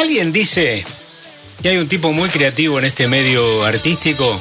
[0.00, 0.82] Alguien dice
[1.62, 4.40] que hay un tipo muy creativo en este medio artístico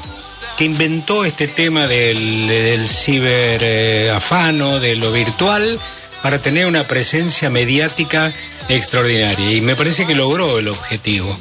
[0.57, 4.09] que inventó este tema del, del ciber eh,
[4.81, 5.77] de lo virtual,
[6.23, 8.31] para tener una presencia mediática
[8.69, 9.51] extraordinaria.
[9.51, 11.37] Y me parece que logró el objetivo.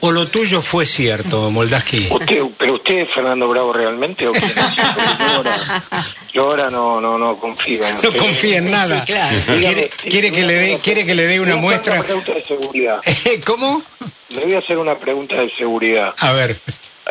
[0.00, 2.08] ¿O lo tuyo fue cierto, Moldaski?
[2.10, 4.26] Usted, ¿Pero usted es Fernando Bravo realmente?
[4.28, 4.54] ¿o quién es?
[4.58, 5.56] Yo ahora,
[6.32, 8.16] yo ahora no, no, no confío en No usted.
[8.16, 9.04] confía en nada.
[9.04, 11.94] ¿Quiere, quiere que le dé, quiere que le dé una Le voy a hacer muestra?
[11.94, 13.00] Una pregunta de seguridad.
[13.46, 13.82] ¿Cómo?
[14.34, 16.14] Le voy a hacer una pregunta de seguridad.
[16.18, 16.56] A ver,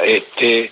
[0.06, 0.72] Este,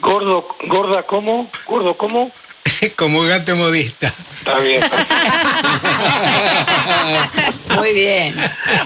[0.00, 1.50] gordo, gorda, ¿cómo?
[1.66, 2.30] Gordo, ¿cómo?
[2.96, 4.12] como gato modista.
[4.32, 4.82] Está bien.
[7.76, 8.34] Muy bien.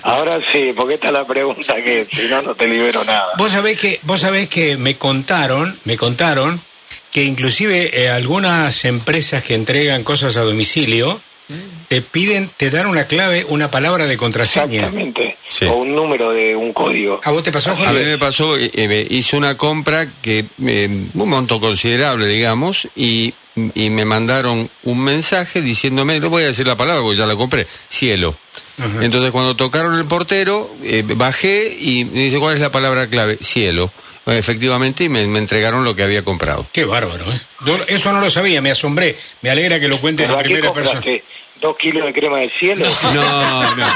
[0.03, 3.29] Ahora sí, porque esta es la pregunta que si no, no te libero nada.
[3.39, 6.61] Vos sabés que, vos sabés que me contaron, me contaron
[7.11, 11.21] que inclusive eh, algunas empresas que entregan cosas a domicilio
[11.89, 14.87] te piden, te dan una clave, una palabra de contraseña.
[14.87, 15.37] Exactamente.
[15.49, 15.67] Sí.
[15.67, 17.21] O un número de un código.
[17.23, 18.05] ¿A vos te pasó, A mí Jorge?
[18.05, 23.91] me pasó, eh, eh, hice una compra que eh, un monto considerable, digamos, y, y
[23.91, 27.67] me mandaron un mensaje diciéndome, no voy a decir la palabra porque ya la compré,
[27.89, 28.35] cielo.
[28.79, 29.05] Ajá.
[29.05, 33.39] Entonces cuando tocaron el portero, eh, bajé y me dice, ¿cuál es la palabra clave?
[33.41, 33.91] Cielo.
[34.25, 36.65] Bueno, efectivamente, y me, me entregaron lo que había comprado.
[36.73, 37.41] Qué bárbaro, ¿eh?
[37.67, 39.19] Yo eso no lo sabía, me asombré.
[39.41, 41.03] Me alegra que lo cuentes en ¿Pero a qué primera persona.
[41.63, 42.85] ¿Dos kilos de crema del cielo?
[43.15, 43.87] No, no.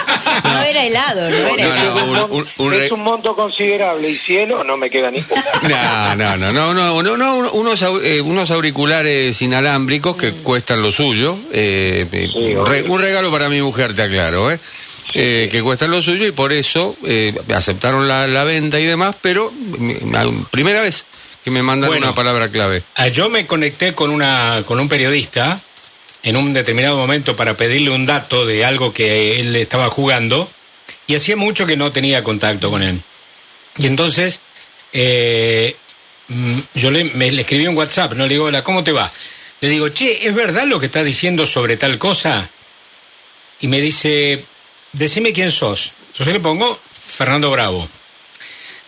[0.45, 1.95] No era helado, no era helado.
[1.95, 4.77] no, Es un un- mon- un- un es re- un monto considerable y cielo no
[4.77, 5.42] me queda ninguna.
[5.62, 10.81] No, no, no, no, no, no, no, unos, au- eh, unos auriculares inalámbricos que cuestan
[10.81, 11.36] lo suyo.
[11.53, 12.92] eh, eh, Sí, un, re- obvio.
[12.92, 14.61] un regalo para mi mujer, te aclaro, ¿eh?
[15.14, 19.17] Eh, que cuestan lo suyo y por eso eh, aceptaron la, la venta y demás,
[19.20, 19.53] pero
[20.12, 21.05] la primera vez
[21.42, 22.06] que me mandan Bueno.
[22.06, 22.83] una palabra clave.
[22.97, 25.61] Ah, Yo me conecté con, una, con un periodista
[26.27, 30.50] en un determinado momento para pedirle un dato de algo que él estaba jugando
[31.06, 33.00] y hacía mucho que no tenía contacto con él.
[33.78, 34.41] Y entonces
[34.92, 35.77] eh,
[36.27, 39.08] mm, yo le, me, le escribí un WhatsApp, no le digo, hola, ¿cómo te va?
[39.60, 42.51] Le digo, che, ¿es verdad lo que está diciendo sobre tal cosa?
[43.61, 44.45] Y me dice,
[44.92, 45.92] decime quién sos.
[46.08, 47.89] Entonces le pongo Fernando Bravo.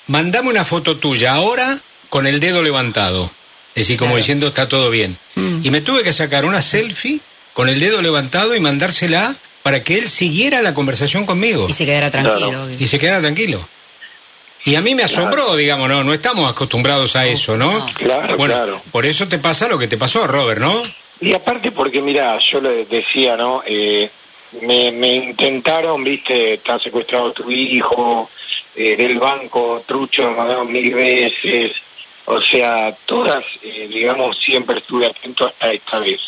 [0.08, 3.30] Mandame una foto tuya ahora con el dedo levantado.
[3.76, 5.16] Es decir, como diciendo está todo bien.
[5.62, 7.20] Y me tuve que sacar una selfie
[7.54, 11.84] con el dedo levantado y mandársela para que él siguiera la conversación conmigo Y se
[11.84, 12.48] quedara tranquilo.
[12.48, 12.70] Claro.
[12.78, 13.68] y se quedara tranquilo.
[14.64, 17.86] Y a mí me asombró, digamos, no, no estamos acostumbrados a eso, ¿no?
[17.94, 18.82] Claro, bueno, claro.
[18.90, 20.82] por eso te pasa lo que te pasó, Robert, ¿no?
[21.20, 23.62] Y aparte porque, mira, yo le decía, ¿no?
[23.66, 24.10] Eh,
[24.62, 28.30] me, me intentaron, viste, está secuestrado tu hijo,
[28.76, 31.72] eh, del banco, trucho, me mandaron mil veces.
[32.26, 36.20] O sea, todas, eh, digamos, siempre estuve atento hasta esta vez.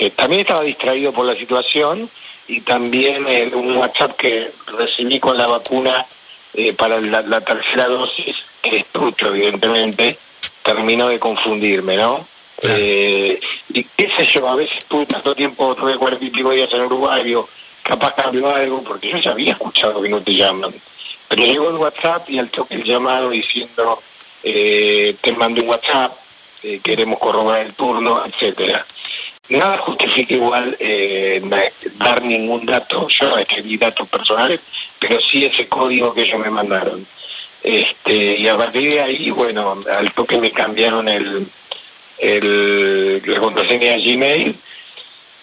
[0.00, 2.08] Que también estaba distraído por la situación
[2.48, 6.06] y también eh, un WhatsApp que recibí con la vacuna
[6.54, 10.16] eh, para la, la tercera dosis, que es trucho, evidentemente,
[10.62, 12.26] terminó de confundirme, ¿no?
[12.56, 12.76] Claro.
[12.78, 13.38] Eh,
[13.74, 16.80] y qué sé yo, a veces tuve tanto tiempo, tuve cuarenta y pico días en
[16.80, 17.46] Uruguay, digo,
[17.82, 20.72] capaz cambió algo, porque yo ya había escuchado que no te llaman.
[21.28, 24.02] Pero llegó el WhatsApp y al toque el llamado diciendo,
[24.44, 26.16] eh, te mandé un WhatsApp,
[26.62, 28.86] eh, queremos corroborar el turno, etcétera.
[29.50, 31.42] Nada justifica igual eh,
[31.96, 34.60] dar ningún dato, yo escribí datos personales,
[34.98, 37.04] pero sí ese código que ellos me mandaron.
[37.62, 41.46] Este, y a partir de ahí, bueno, al toque me cambiaron el,
[42.18, 44.54] el, la contraseña de Gmail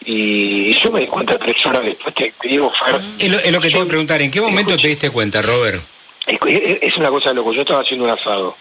[0.05, 3.51] y yo me di cuenta tres horas después, te te digo, Fer, Es lo, es
[3.51, 5.81] lo que te iba a preguntar, ¿en qué momento te diste cuenta, Robert?
[6.27, 7.51] es, es- es una cosa de loco.
[7.53, 8.55] Yo estaba haciendo un asado.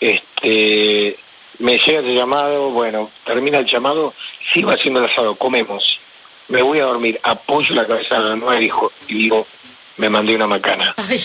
[0.00, 1.16] Este,
[1.60, 4.12] me llega ese llamado, bueno, termina el llamado,
[4.52, 6.00] sigo haciendo el asado, comemos.
[6.48, 9.46] Me voy a dormir, apoyo la cabeza en la y digo, y digo,
[9.98, 10.94] me mandé una macana.
[10.96, 11.22] Ay,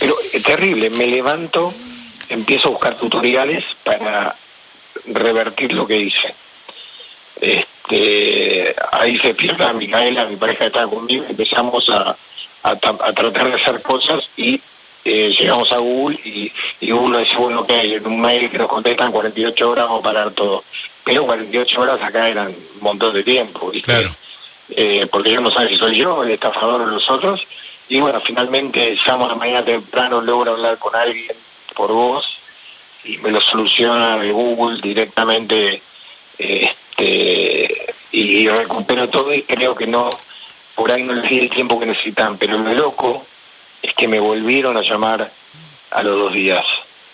[0.00, 1.72] Pero es terrible, me levanto,
[2.28, 4.34] empiezo a buscar tutoriales para
[5.06, 6.34] revertir lo que hice.
[7.40, 12.16] Este, ahí se pierda Micaela, mi pareja que estaba conmigo, empezamos a,
[12.62, 14.60] a, a tratar de hacer cosas y
[15.04, 18.68] eh, llegamos a Google y, y Google dice, bueno, ok, en un mail que nos
[18.68, 20.64] contestan 48 horas vamos a parar todo.
[21.04, 23.92] Pero 48 horas acá eran un montón de tiempo, ¿viste?
[23.92, 24.10] Claro.
[24.70, 27.46] Eh, porque ellos no saben si soy yo, el estafador o los otros.
[27.90, 31.36] Y bueno, finalmente llamo a la mañana temprano, logro hablar con alguien
[31.74, 32.38] por voz
[33.04, 35.82] y me lo soluciona de Google directamente
[36.38, 40.08] este y recupero todo y creo que no,
[40.74, 43.26] por ahí no les di el tiempo que necesitan, pero lo loco
[43.84, 45.30] es que me volvieron a llamar
[45.90, 46.64] a los dos días,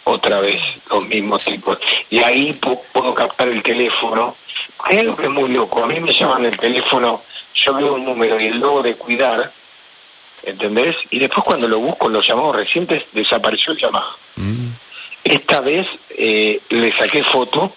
[0.05, 1.79] otra vez, los mismos tipos.
[2.11, 4.37] Y ahí pu- puedo captar el teléfono.
[4.85, 7.23] Hay algo que es muy loco, a mí me llaman el teléfono,
[7.55, 9.51] yo veo un número y el logo de cuidar,
[10.45, 10.97] ¿entendés?
[11.11, 14.11] Y después cuando lo busco en los llamados recientes, desapareció el llamado.
[15.25, 17.73] Esta vez eh, le saqué foto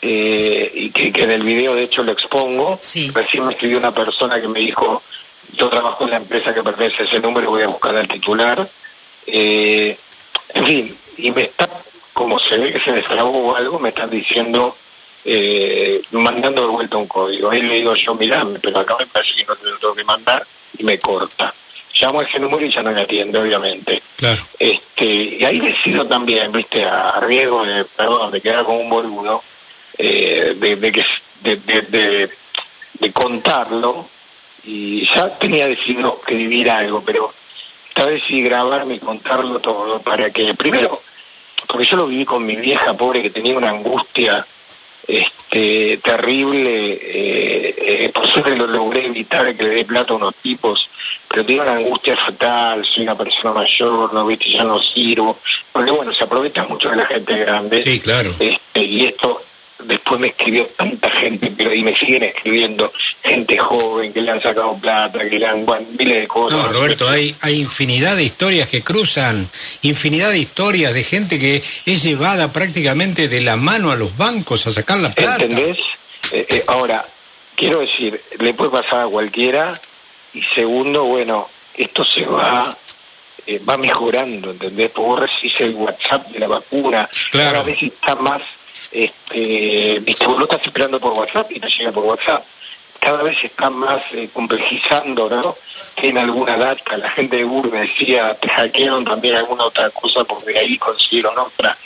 [0.00, 2.78] eh, y que, que en el video de hecho lo expongo.
[2.80, 3.10] Sí.
[3.12, 5.02] Recién me escribió una persona que me dijo,
[5.52, 8.68] yo trabajo en la empresa que pertenece a ese número, voy a buscar al titular.
[9.26, 9.96] Eh,
[10.54, 11.68] en fin, y me está,
[12.12, 14.76] como se ve que se destrabó o algo, me están diciendo,
[15.24, 17.50] eh, mandando de vuelta un código.
[17.50, 20.04] Ahí le digo yo, mirá, pero acá me parece que no te lo tengo que
[20.04, 20.46] mandar,
[20.78, 21.52] y me corta.
[22.00, 24.00] Llamo a ese número y ya no me atiende, obviamente.
[24.16, 24.40] Claro.
[24.58, 29.42] Este, y ahí decido también, viste, a riesgo de, perdón, de quedar como un boludo,
[29.96, 31.04] eh, de, de que
[31.40, 32.30] de, de, de,
[33.00, 34.08] de contarlo,
[34.64, 37.32] y ya tenía decidido escribir algo, pero
[37.88, 41.00] esta vez sí grabarme y contarlo todo, para que, primero,
[41.66, 44.46] porque yo lo viví con mi vieja pobre que tenía una angustia
[45.08, 50.34] este terrible, eh, eh, por suerte lo logré evitar que le dé plata a unos
[50.36, 50.86] tipos,
[51.26, 55.38] pero tenía una angustia fatal, soy una persona mayor, no viste, ya no sirvo,
[55.72, 57.80] porque bueno, se aprovecha mucho de la gente grande.
[57.80, 58.30] Sí, claro.
[58.38, 59.40] Este, y esto
[59.84, 62.92] después me escribió tanta gente, pero y me siguen escribiendo
[63.22, 66.58] gente joven que le han sacado plata, que le han, bueno, miles de cosas.
[66.58, 69.48] No, Roberto, hay, hay infinidad de historias que cruzan,
[69.82, 74.66] infinidad de historias de gente que es llevada prácticamente de la mano a los bancos
[74.66, 75.44] a sacar la plata.
[75.44, 75.78] ¿Entendés?
[76.32, 77.04] Eh, eh, ahora,
[77.54, 79.80] quiero decir, le puede pasar a cualquiera
[80.34, 82.76] y segundo, bueno, esto se va
[83.46, 84.90] eh, va mejorando, ¿entendés?
[84.90, 87.52] Porque vos recibís el WhatsApp de la vacuna, Claro.
[87.52, 88.42] cada vez está más,
[88.92, 92.44] este, viste, vos lo estás esperando por WhatsApp y te llega por WhatsApp.
[93.00, 95.56] Cada vez se está más eh, complejizando, ¿no?
[95.94, 100.58] Tiene alguna data, la gente de Google decía, te hackearon también alguna otra cosa porque
[100.58, 101.76] ahí consiguieron otra.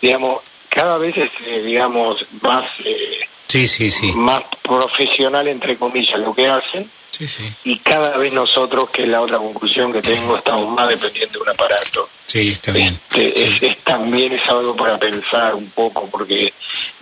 [0.00, 2.64] Digamos, cada vez es, eh, digamos, más...
[2.84, 4.12] Eh, Sí, sí, sí.
[4.12, 4.42] más
[4.78, 7.44] profesional, entre comillas, lo que hacen, Sí, sí.
[7.64, 11.38] y cada vez nosotros, que es la otra conclusión que tengo, estamos más dependientes de
[11.38, 12.08] un aparato.
[12.26, 12.98] Sí, está bien.
[13.10, 16.50] Este, es, es también es algo para pensar un poco, porque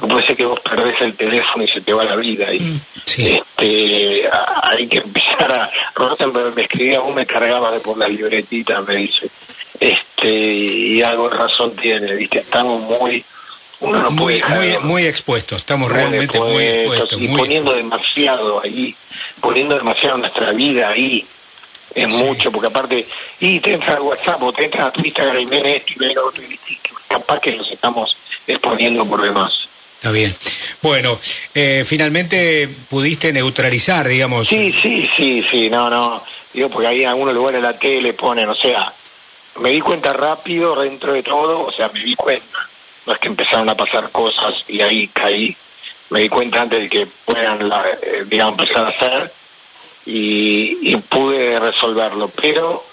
[0.01, 2.53] no puede ser que vos perdés el teléfono y se te va la vida.
[2.53, 2.59] Y,
[3.05, 3.29] Sí.
[3.37, 4.29] este,
[4.63, 5.71] hay que empezar a...
[6.27, 9.29] Me, me escribía, vos me cargabas de por las libretitas, me dice.
[9.79, 12.41] Este, y algo de razón tiene, ¿viste?
[12.41, 13.25] Estamos muy...
[13.81, 18.61] Uno no Muy, puede muy, muy expuestos, estamos realmente muy expuestos y muy- poniendo demasiado
[18.63, 18.95] ahí,
[19.41, 21.27] poniendo demasiado nuestra vida ahí.
[21.95, 22.23] Es Sí.
[22.23, 23.07] mucho, porque aparte,
[23.41, 25.99] y te entras a WhatsApp o te entras a tu Instagram y ven esto y
[25.99, 26.79] ven otro, y y
[27.09, 28.17] capaz que nos estamos
[28.47, 29.67] exponiendo por demás.
[29.97, 30.35] Está bien.
[30.83, 31.19] Bueno,
[31.55, 34.47] eh, finalmente pudiste neutralizar, digamos.
[34.49, 36.23] Sí, sí, sí, sí, no, no.
[36.53, 38.93] Digo, porque ahí en algunos lugares la tele ponen, o sea,
[39.59, 42.59] me di cuenta rápido dentro de todo, o sea, me di cuenta.
[43.19, 45.57] Que empezaron a pasar cosas y ahí caí.
[46.11, 49.33] Me di cuenta antes de que puedan, la, eh, digamos, empezar a hacer
[50.07, 52.29] y, pude resolverlo.
[52.29, 52.85] Pero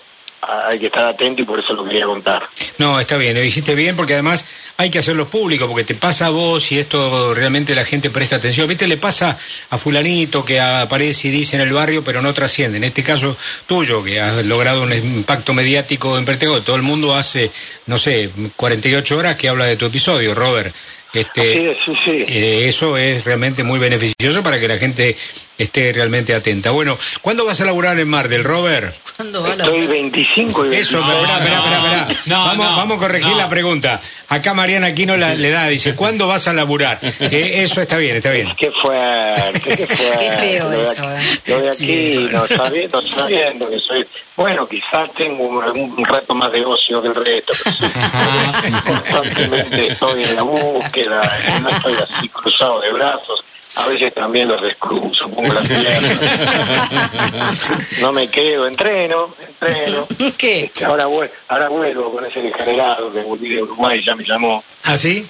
[0.42, 2.48] hay que estar atento y por eso lo quería contar.
[2.78, 4.46] No, está bien, lo dijiste bien porque además
[4.78, 8.36] hay que hacerlo público porque te pasa a vos y esto realmente la gente presta
[8.36, 8.68] atención.
[8.68, 9.38] Viste, le pasa
[9.72, 12.78] a fulanito que aparece y dice en el barrio pero no trasciende.
[12.78, 13.36] En este caso
[13.66, 17.52] tuyo que has logrado un impacto mediático en Pertego, todo el mundo hace,
[17.88, 20.74] no sé, 48 horas que habla de tu episodio, Robert.
[21.14, 22.26] Este, es, sí, sí.
[22.28, 25.16] eh, eso es realmente muy beneficioso para que la gente
[25.58, 26.72] esté realmente atenta.
[26.72, 28.96] Bueno, ¿cuándo vas a laburar en Mar del Robert?
[29.16, 31.24] ¿Cuándo va la Estoy 25 y Eso, 26.
[31.24, 31.78] espera, espera, espera,
[32.08, 32.22] espera.
[32.28, 33.38] no, vamos, no, vamos a corregir no.
[33.38, 34.02] la pregunta.
[34.30, 37.00] Acá Mariana Aquino la- le da, dice, ¿cuándo vas a laburar?
[37.02, 38.54] Eh, eso está bien, está bien.
[38.56, 40.18] Qué fuerte, qué fuerte.
[40.20, 41.40] Qué feo Lo de eso, aquí- ¿eh?
[41.48, 44.06] Lo de aquí, no sabiendo, sabiendo que soy.
[44.36, 45.58] Bueno, quizás tengo un,
[45.98, 47.54] un rato más de ocio que el resto.
[47.64, 53.44] pero sí, Constantemente estoy en la búsqueda, no estoy así cruzado de brazos.
[53.76, 56.20] A veces también los descruzo, pongo las piernas.
[58.02, 60.08] No me quedo, entreno, entreno.
[60.38, 60.72] ¿Qué?
[60.86, 64.64] Ahora, vuel- ahora vuelvo con ese degenerado que volví de Uruguay, ya me llamó.
[64.84, 65.28] ¿Ah, sí?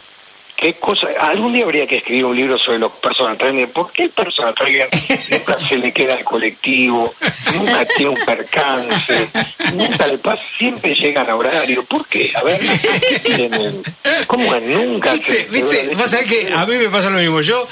[0.56, 1.08] ¿Qué cosa?
[1.22, 3.72] Algún día habría que escribir un libro sobre los personal trainers.
[3.72, 4.89] ¿Por qué el personal trainer
[5.29, 7.13] nunca se le queda al colectivo?
[7.53, 9.29] Nunca tiene un percance.
[9.74, 10.41] Nunca le pasa.
[10.58, 11.84] Siempre llegan a horario.
[11.86, 12.32] ¿Por qué?
[12.36, 13.84] A ver, ¿qué tienen?
[14.25, 15.44] ¿Cómo que nunca ¿Viste?
[15.44, 15.89] se ¿Viste?
[15.96, 17.39] Vos sabés que a mí me pasa lo mismo.
[17.41, 17.67] Yo,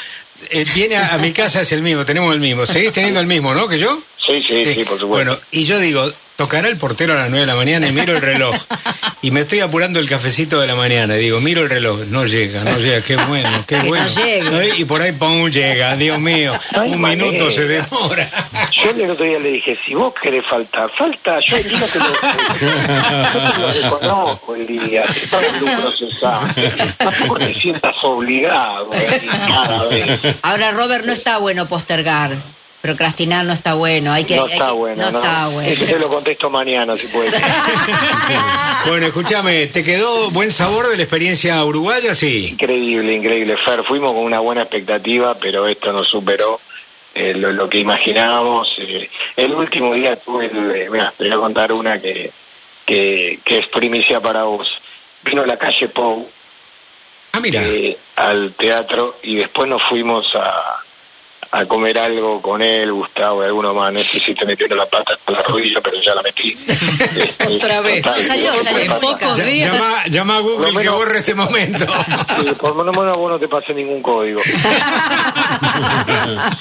[0.49, 2.65] eh, viene a, a mi casa, es el mismo, tenemos el mismo.
[2.65, 3.67] ¿Seguís teniendo el mismo, no?
[3.67, 4.01] ¿Que yo?
[4.25, 5.07] Sí, sí, sí, por supuesto.
[5.07, 8.13] Bueno, y yo digo, tocará el portero a las 9 de la mañana y miro
[8.13, 8.55] el reloj.
[9.21, 11.17] Y me estoy apurando el cafecito de la mañana.
[11.17, 12.01] Y digo, miro el reloj.
[12.09, 13.01] No llega, no llega.
[13.01, 14.07] Qué bueno, qué Que no bueno.
[14.07, 14.77] llegue.
[14.77, 15.95] Y por ahí, pum, llega.
[15.95, 16.51] Dios mío.
[16.77, 17.25] Ay, un manera.
[17.31, 18.29] minuto se demora.
[18.71, 21.99] Yo el otro día le dije, si vos querés faltar, falta, yo el día te
[21.99, 22.13] lo, yo
[23.53, 29.29] te lo reconozco el día, está en lucro cesante, tampoco te sientas obligado a venir
[29.47, 30.19] cada vez.
[30.43, 32.31] Ahora, Robert, no está bueno postergar.
[32.85, 34.11] Procrastinar no está bueno.
[34.13, 35.01] Hay que, no hay está que- bueno.
[35.11, 35.69] No, está bueno.
[35.69, 37.31] Eso te lo contesto mañana, si puede.
[38.87, 42.13] Bueno, escúchame, ¿te quedó buen sabor de la experiencia uruguaya?
[42.13, 42.49] Sí.
[42.51, 43.57] Increíble, increíble.
[43.57, 46.59] Fer, fuimos con una buena expectativa, pero esto nos superó
[47.15, 48.75] eh, lo, lo que imaginábamos.
[48.77, 49.09] eh.
[49.37, 52.31] el último día tuve, el, eh, mirá, te voy a contar una que,
[52.85, 54.69] que, que es primicia para vos.
[55.23, 56.29] Vino a la calle Pou
[57.31, 57.61] Ah, mira.
[57.63, 60.77] eh, al teatro y después nos fuimos a,
[61.57, 63.93] a comer algo con él, Gustavo y alguno más.
[63.93, 66.55] No sé si te metieron la pata hasta la rodilla, pero ya la metí.
[67.55, 68.01] Otra vez.
[68.03, 68.71] total, Salió, ¿qué salió.
[68.73, 68.81] pasa?
[68.95, 69.71] En pocos Ya- días.
[69.73, 71.85] llama, llama a Google lo que menos- borre este momento.
[71.87, 74.41] Sí, por lo menos vos no te pasé ningún código.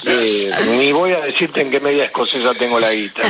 [0.07, 3.21] Eh, ni voy a decirte en qué media escocesa tengo la guita.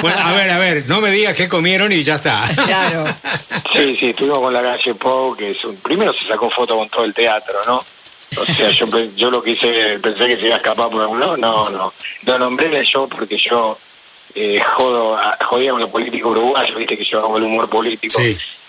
[0.00, 2.42] Bueno, a ver, a ver, no me digas qué comieron y ya está.
[2.64, 3.04] Claro.
[3.72, 5.76] Sí, sí, estuvimos con la calle Pou, que es un...
[5.76, 7.84] Primero se sacó foto con todo el teatro, ¿no?
[8.38, 11.20] O sea, yo, yo lo que hice, pensé que se iba a escapar por algún
[11.20, 11.36] lado.
[11.36, 11.92] No, no.
[12.24, 13.78] Lo nombré show porque yo
[14.34, 18.20] eh, jodo, jodía con la política uruguaya, viste que yo hago el humor político.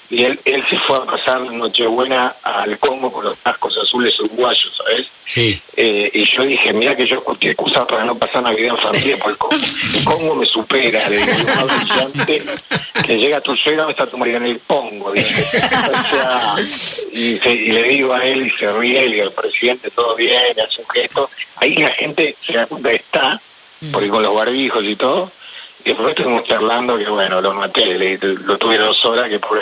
[0.10, 4.74] Y él, él se fue a pasar Nochebuena al Congo con los cascos azules uruguayos,
[4.78, 5.06] ¿sabes?
[5.26, 5.62] Sí.
[5.76, 9.18] Eh, y yo dije, mira que yo escuché excusas para no pasar Navidad en familia,
[9.18, 9.56] porque el Congo,
[9.98, 11.36] el Congo me supera, le digo,
[13.06, 15.44] que llega tu suegra, me está tu marido en el Pongo, dije.
[15.58, 16.54] O sea,
[17.12, 19.90] y, se- y le digo a él y se ríe, y le digo, el presidente
[19.92, 21.30] todo bien, hace un gesto.
[21.58, 23.42] Ahí la gente se da cuenta está,
[23.92, 25.30] porque con los barbijos y todo,
[25.84, 29.60] y después estuvimos charlando que bueno, lo maté, le- lo tuve dos horas que por,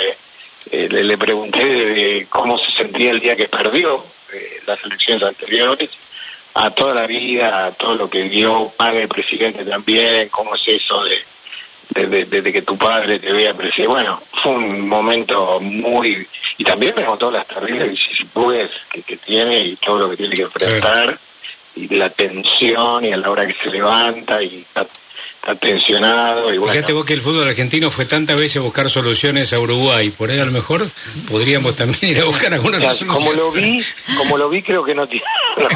[0.72, 4.04] eh, le, le pregunté de cómo se sentía el día que perdió
[4.34, 5.90] eh, las elecciones anteriores,
[6.54, 10.68] a toda la vida, a todo lo que dio padre el presidente también, cómo es
[10.68, 11.18] eso de
[11.90, 13.88] desde, que tu padre te vea presidente.
[13.88, 16.28] Bueno, fue un momento muy...
[16.58, 20.36] Y también me contó las terribles vicisitudes que, que tiene y todo lo que tiene
[20.36, 21.18] que enfrentar,
[21.76, 24.86] y la tensión, y a la hora que se levanta, y está,
[25.46, 26.74] está tensionado, y bueno...
[26.74, 30.10] Fíjate vos que el fútbol argentino fue tantas veces a buscar soluciones a Uruguay.
[30.10, 30.90] Por ahí a lo mejor
[31.30, 33.16] podríamos también ir a buscar alguna O sea, resolución.
[33.24, 33.84] como lo vi,
[34.18, 35.24] como lo vi, creo que no tiene,
[35.58, 35.68] no,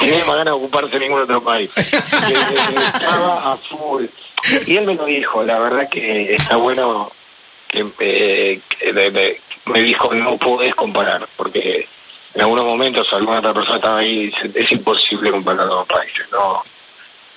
[0.00, 1.70] tiene más ganas de ocuparse ningún otro país.
[1.76, 4.04] Estaba a full.
[4.66, 7.10] Y él me lo dijo, la verdad que está bueno
[7.68, 11.88] que, eh, que de- de- me dijo no podés comparar, porque
[12.34, 16.26] en algunos momentos alguna otra persona estaba ahí es imposible comparar los países.
[16.30, 16.62] No.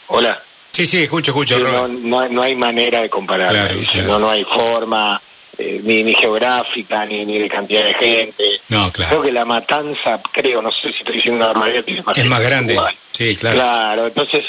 [0.08, 0.42] Hola.
[0.78, 4.08] Sí, sí, escucho, escucho, no, no, no hay manera de comparar, Claro, claro.
[4.10, 5.20] No, no hay forma,
[5.58, 8.44] eh, ni, ni geográfica, ni, ni de cantidad de gente.
[8.70, 9.22] No, Creo claro.
[9.24, 12.42] que la matanza, creo, no sé si estoy diciendo una barbaridad, tiene más Es más
[12.44, 12.80] grande.
[13.12, 13.56] Sí, claro.
[13.56, 14.46] Claro, entonces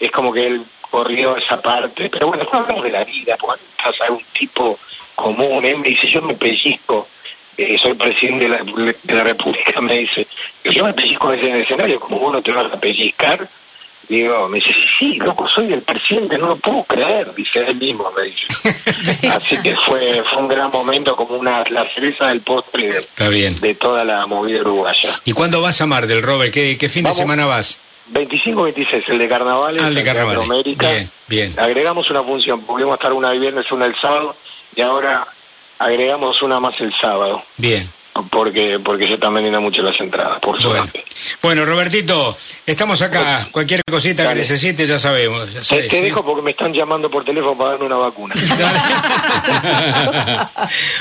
[0.00, 3.62] es como que él corrió esa parte, pero bueno, no hablamos de la vida, cuando
[3.76, 4.78] estás a un tipo
[5.14, 7.06] común, él me dice, yo me pellizco,
[7.58, 10.26] eh, soy presidente de la, de la República, me dice,
[10.64, 13.46] yo me pellizco a veces en el escenario, como vos no te vas a pellizcar,
[14.16, 17.76] digo, me dice, sí, sí, loco, soy el presidente, no lo puedo creer, dice él
[17.76, 19.28] mismo, me dice.
[19.30, 23.28] Así que fue, fue un gran momento, como una la cereza del postre de, Está
[23.28, 23.58] bien.
[23.60, 25.20] de toda la movida uruguaya.
[25.24, 26.52] ¿Y cuándo vas a Mar del Robert?
[26.52, 27.16] ¿Qué, qué fin Vamos.
[27.16, 27.80] de semana vas?
[28.12, 30.42] 25-26, el de carnavales, Ah, el de carnavales.
[30.42, 30.88] América.
[30.90, 31.54] Bien, bien.
[31.58, 34.34] Agregamos una función, pudimos estar una el viernes, una el sábado,
[34.74, 35.26] y ahora
[35.78, 37.88] agregamos una más el sábado, Bien.
[38.28, 41.04] Porque porque se están vendiendo mucho las entradas, por suerte.
[41.42, 42.36] bueno, Robertito,
[42.66, 43.46] estamos acá.
[43.50, 45.52] Cualquier cosita que necesites, ya sabemos.
[45.52, 46.02] ya Te, sabes, te ¿sí?
[46.02, 48.34] dejo porque me están llamando por teléfono para darme una vacuna.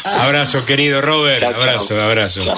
[0.04, 1.42] abrazo, querido Robert.
[1.42, 1.62] Chao, chao.
[1.62, 2.46] abrazo, abrazo.
[2.46, 2.56] Chao.